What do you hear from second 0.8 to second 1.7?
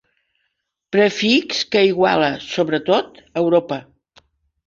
Prefix